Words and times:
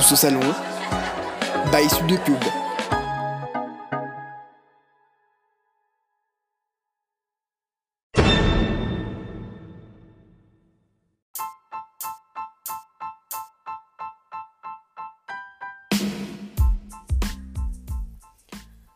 Salon. 0.00 0.40
By 1.72 1.88
Sud 1.88 2.06
de. 2.06 2.16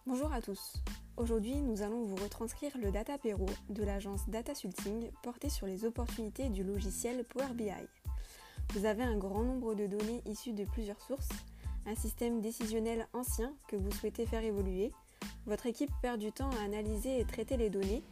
Bonjour 0.07 0.33
à 0.33 0.41
tous. 0.41 0.75
Aujourd'hui, 1.17 1.57
nous 1.57 1.83
allons 1.83 2.05
vous 2.05 2.17
retranscrire 2.17 2.71
le 2.79 2.93
Data 2.93 3.19
Pero 3.21 3.47
de 3.69 3.83
l'agence 3.83 4.29
Data 4.29 4.55
Sulting 4.55 5.11
porté 5.23 5.49
sur 5.49 5.67
les 5.67 5.85
opportunités 5.85 6.49
du 6.49 6.63
logiciel 6.63 7.25
Power 7.25 7.55
BI. 7.55 7.73
Vous 8.71 8.85
avez 8.87 9.03
un 9.03 9.17
grand 9.17 9.43
nombre 9.43 9.75
de 9.75 9.87
données 9.87 10.23
issues 10.27 10.53
de 10.53 10.65
plusieurs 10.65 11.01
sources, 11.01 11.29
un 11.87 11.95
système 11.95 12.41
décisionnel 12.41 13.07
ancien 13.13 13.55
que 13.69 13.77
vous 13.77 13.91
souhaitez 13.91 14.27
faire 14.27 14.45
évoluer, 14.45 14.93
votre 15.47 15.67
équipe 15.67 15.91
perd 16.01 16.21
du 16.21 16.33
temps 16.33 16.51
à 16.51 16.65
analyser 16.65 17.21
et 17.21 17.25
traiter 17.25 17.57
les 17.57 17.71
données. 17.71 18.03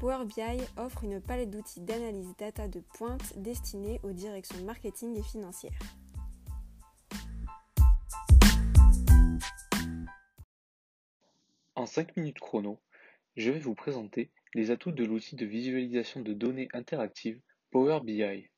Power 0.00 0.24
BI 0.24 0.62
offre 0.76 1.04
une 1.04 1.20
palette 1.20 1.50
d'outils 1.50 1.80
d'analyse 1.80 2.34
data 2.38 2.68
de 2.68 2.80
pointe 2.94 3.36
destinés 3.36 4.00
aux 4.02 4.12
directions 4.12 4.62
marketing 4.64 5.18
et 5.18 5.22
financières. 5.22 5.78
En 11.74 11.86
5 11.86 12.16
minutes 12.16 12.40
chrono, 12.40 12.80
je 13.36 13.50
vais 13.50 13.60
vous 13.60 13.74
présenter 13.74 14.30
les 14.54 14.70
atouts 14.70 14.92
de 14.92 15.04
l'outil 15.04 15.36
de 15.36 15.46
visualisation 15.46 16.20
de 16.22 16.32
données 16.32 16.68
interactives 16.72 17.40
Power 17.70 18.00
BI. 18.02 18.48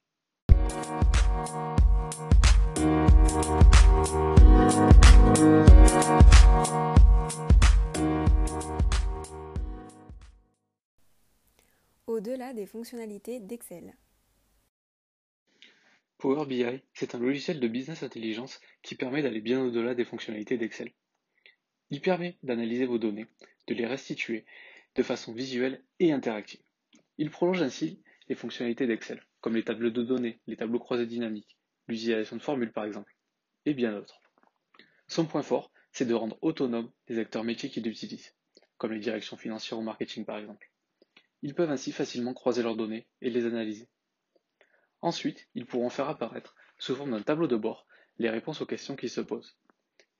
Au-delà 12.07 12.53
des 12.53 12.67
fonctionnalités 12.67 13.41
d'Excel. 13.41 13.95
Power 16.19 16.45
BI, 16.45 16.65
c'est 16.93 17.15
un 17.15 17.19
logiciel 17.19 17.61
de 17.61 17.69
business 17.69 18.03
intelligence 18.03 18.61
qui 18.83 18.95
permet 18.95 19.23
d'aller 19.23 19.41
bien 19.41 19.63
au-delà 19.63 19.95
des 19.95 20.05
fonctionnalités 20.05 20.59
d'Excel. 20.59 20.93
Il 21.89 22.03
permet 22.03 22.37
d'analyser 22.43 22.85
vos 22.85 22.99
données, 22.99 23.27
de 23.67 23.75
les 23.75 23.87
restituer 23.87 24.45
de 24.97 25.03
façon 25.03 25.33
visuelle 25.33 25.83
et 25.99 26.13
interactive. 26.13 26.61
Il 27.17 27.31
prolonge 27.31 27.63
ainsi 27.63 28.03
les 28.29 28.35
fonctionnalités 28.35 28.87
d'Excel, 28.87 29.23
comme 29.41 29.57
les 29.57 29.65
tableaux 29.65 29.91
de 29.91 30.03
données, 30.03 30.41
les 30.47 30.57
tableaux 30.57 30.79
croisés 30.79 31.07
dynamiques, 31.07 31.57
l'utilisation 31.89 32.37
de 32.37 32.43
formules 32.43 32.73
par 32.73 32.85
exemple, 32.85 33.15
et 33.67 33.75
bien 33.75 33.93
d'autres. 33.93 34.21
Son 35.09 35.27
point 35.27 35.43
fort, 35.43 35.73
c'est 35.93 36.07
de 36.07 36.15
rendre 36.15 36.39
autonomes 36.43 36.91
les 37.09 37.19
acteurs 37.19 37.45
métiers 37.45 37.71
qui 37.71 37.81
l'utilisent, 37.81 38.35
comme 38.79 38.93
les 38.93 39.01
directions 39.01 39.37
financières 39.37 39.79
ou 39.79 39.83
marketing 39.83 40.25
par 40.25 40.39
exemple. 40.39 40.71
Ils 41.43 41.55
peuvent 41.55 41.71
ainsi 41.71 41.93
facilement 41.93 42.35
croiser 42.35 42.63
leurs 42.63 42.77
données 42.77 43.07
et 43.23 43.31
les 43.31 43.47
analyser. 43.47 43.89
Ensuite, 45.01 45.49
ils 45.55 45.67
pourront 45.67 45.89
faire 45.89 46.09
apparaître, 46.09 46.55
sous 46.79 46.95
forme 46.95 47.13
d'un 47.13 47.23
tableau 47.23 47.47
de 47.47 47.57
bord, 47.57 47.87
les 48.19 48.31
réponses 48.31 48.61
aux 48.61 48.67
questions 48.67 48.97
qui 48.97 49.09
se 49.09 49.21
posent. 49.21 49.57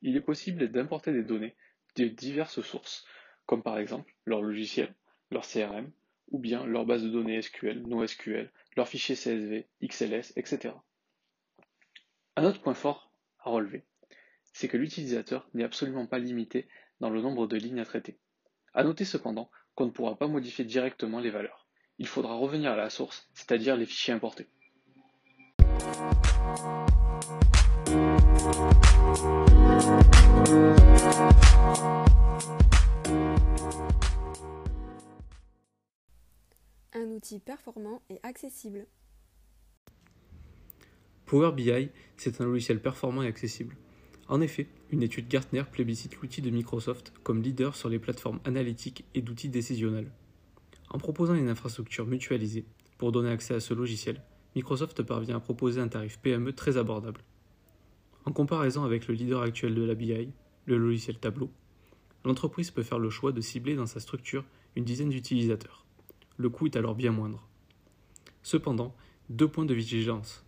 Il 0.03 0.17
est 0.17 0.23
possible 0.23 0.71
d'importer 0.73 1.13
des 1.13 1.23
données 1.23 1.55
de 1.97 2.07
diverses 2.07 2.63
sources, 2.63 3.05
comme 3.45 3.63
par 3.63 3.79
exemple 3.79 4.15
leur 4.25 4.43
logiciel, 4.43 4.95
leur 5.31 5.47
CRM, 5.47 5.93
ou 6.31 6.39
bien 6.39 6.65
leur 6.67 6.87
base 6.87 7.03
de 7.03 7.09
données 7.09 7.41
SQL, 7.41 7.83
NoSQL, 7.87 8.51
leurs 8.77 8.89
fichiers 8.89 9.17
CSV, 9.17 9.67
XLS, 9.83 10.33
etc. 10.37 10.75
Un 12.37 12.45
autre 12.45 12.61
point 12.61 12.75
fort 12.75 13.13
à 13.41 13.51
relever, 13.51 13.85
c'est 14.53 14.69
que 14.69 14.77
l'utilisateur 14.77 15.49
n'est 15.55 15.65
absolument 15.65 16.07
pas 16.07 16.19
limité 16.19 16.69
dans 17.01 17.11
le 17.11 17.21
nombre 17.21 17.47
de 17.47 17.57
lignes 17.57 17.81
à 17.81 17.85
traiter. 17.85 18.19
À 18.75 18.85
noter 18.85 19.05
cependant 19.05 19.51
qu'on 19.75 19.87
ne 19.87 19.91
pourra 19.91 20.17
pas 20.17 20.29
modifier 20.29 20.65
directement 20.65 21.21
les 21.21 21.31
valeurs. 21.31 21.67
Il 21.99 22.07
faudra 22.07 22.35
revenir 22.35 22.73
à 22.73 22.77
la 22.77 22.91
source, 22.91 23.29
c'est-à-dire 23.35 23.77
les 23.77 23.87
fichiers 23.87 24.15
importés. 24.15 24.49
Performant 37.39 38.03
et 38.11 38.19
accessible. 38.23 38.87
Power 41.27 41.53
BI, 41.53 41.91
c'est 42.17 42.41
un 42.41 42.45
logiciel 42.45 42.83
performant 42.83 43.23
et 43.23 43.29
accessible. 43.29 43.77
En 44.27 44.41
effet, 44.41 44.67
une 44.91 45.03
étude 45.03 45.29
Gartner 45.29 45.63
plébiscite 45.71 46.17
l'outil 46.17 46.43
de 46.43 46.51
Microsoft 46.51 47.13
comme 47.23 47.43
leader 47.43 47.77
sur 47.77 47.89
les 47.89 47.99
plateformes 47.99 48.41
analytiques 48.45 49.05
et 49.15 49.23
d'outils 49.23 49.49
décisionnels. 49.49 50.11
En 50.89 50.99
proposant 50.99 51.35
une 51.35 51.49
infrastructure 51.49 52.07
mutualisée 52.07 52.65
pour 52.99 53.13
donner 53.13 53.31
accès 53.31 53.55
à 53.55 53.61
ce 53.61 53.75
logiciel, 53.75 54.23
Microsoft 54.57 55.03
parvient 55.03 55.37
à 55.37 55.41
proposer 55.41 55.81
un 55.81 55.89
tarif 55.89 56.19
PME 56.19 56.53
très 56.53 56.77
abordable. 56.77 57.23
En 58.25 58.33
comparaison 58.33 58.85
avec 58.85 59.07
le 59.07 59.15
leader 59.15 59.43
actuel 59.43 59.75
de 59.75 59.83
la 59.83 59.95
BI, 59.95 60.33
le 60.67 60.79
logiciel 60.79 61.19
Tableau, 61.19 61.51
l'entreprise 62.25 62.71
peut 62.71 62.83
faire 62.83 62.99
le 62.99 63.11
choix 63.11 63.33
de 63.33 63.41
cibler 63.41 63.77
dans 63.77 63.87
sa 63.87 64.01
structure 64.01 64.45
une 64.77 64.85
dizaine 64.85 65.11
d'utilisateurs. 65.11 65.87
Le 66.41 66.49
coût 66.49 66.65
est 66.65 66.77
alors 66.77 66.95
bien 66.95 67.13
moindre. 67.13 67.47
Cependant, 68.43 68.97
deux 69.29 69.47
points 69.47 69.67
de 69.67 69.75
vigilance. 69.75 70.43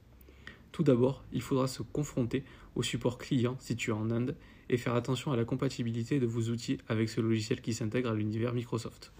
Tout 0.72 0.82
d'abord, 0.82 1.22
il 1.34 1.42
faudra 1.42 1.68
se 1.68 1.82
confronter 1.82 2.44
au 2.74 2.82
support 2.82 3.18
client 3.18 3.58
situé 3.60 3.92
en 3.92 4.10
Inde 4.10 4.34
et 4.70 4.78
faire 4.78 4.94
attention 4.94 5.32
à 5.32 5.36
la 5.36 5.44
compatibilité 5.44 6.18
de 6.18 6.24
vos 6.24 6.48
outils 6.48 6.78
avec 6.88 7.10
ce 7.10 7.20
logiciel 7.20 7.60
qui 7.60 7.74
s'intègre 7.74 8.08
à 8.08 8.14
l'univers 8.14 8.54
Microsoft. 8.54 9.12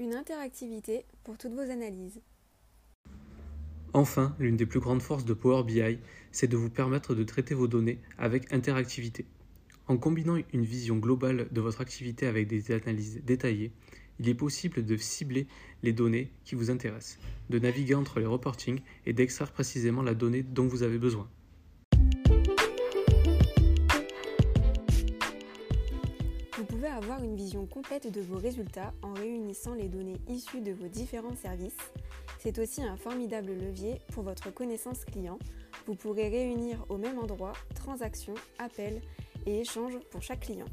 Une 0.00 0.14
interactivité 0.14 1.04
pour 1.22 1.36
toutes 1.36 1.52
vos 1.52 1.70
analyses. 1.70 2.22
Enfin, 3.96 4.34
l'une 4.40 4.56
des 4.56 4.66
plus 4.66 4.80
grandes 4.80 5.02
forces 5.02 5.24
de 5.24 5.34
Power 5.34 5.62
BI, 5.62 5.98
c'est 6.32 6.48
de 6.48 6.56
vous 6.56 6.68
permettre 6.68 7.14
de 7.14 7.22
traiter 7.22 7.54
vos 7.54 7.68
données 7.68 8.00
avec 8.18 8.52
interactivité. 8.52 9.24
En 9.86 9.98
combinant 9.98 10.36
une 10.52 10.64
vision 10.64 10.96
globale 10.96 11.46
de 11.52 11.60
votre 11.60 11.80
activité 11.80 12.26
avec 12.26 12.48
des 12.48 12.72
analyses 12.72 13.22
détaillées, 13.24 13.70
il 14.18 14.28
est 14.28 14.34
possible 14.34 14.84
de 14.84 14.96
cibler 14.96 15.46
les 15.84 15.92
données 15.92 16.32
qui 16.44 16.56
vous 16.56 16.72
intéressent, 16.72 17.20
de 17.50 17.60
naviguer 17.60 17.94
entre 17.94 18.18
les 18.18 18.26
reportings 18.26 18.80
et 19.06 19.12
d'extraire 19.12 19.52
précisément 19.52 20.02
la 20.02 20.14
donnée 20.14 20.42
dont 20.42 20.66
vous 20.66 20.82
avez 20.82 20.98
besoin. 20.98 21.28
avoir 26.94 27.22
une 27.22 27.36
vision 27.36 27.66
complète 27.66 28.10
de 28.10 28.20
vos 28.20 28.38
résultats 28.38 28.92
en 29.02 29.12
réunissant 29.12 29.74
les 29.74 29.88
données 29.88 30.20
issues 30.28 30.60
de 30.60 30.72
vos 30.72 30.86
différents 30.86 31.34
services. 31.34 31.76
C'est 32.38 32.58
aussi 32.58 32.82
un 32.82 32.96
formidable 32.96 33.52
levier 33.52 34.00
pour 34.12 34.22
votre 34.22 34.52
connaissance 34.52 35.04
client. 35.04 35.38
Vous 35.86 35.94
pourrez 35.94 36.28
réunir 36.28 36.84
au 36.88 36.96
même 36.96 37.18
endroit 37.18 37.54
transactions, 37.74 38.34
appels 38.58 39.00
et 39.46 39.60
échanges 39.60 39.98
pour 40.10 40.22
chaque 40.22 40.40
client. 40.40 40.66